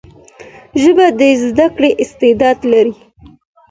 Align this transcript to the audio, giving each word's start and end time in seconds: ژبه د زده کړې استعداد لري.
ژبه 0.81 1.05
د 1.19 1.21
زده 1.43 1.67
کړې 1.75 1.89
استعداد 2.03 2.57
لري. 2.71 2.93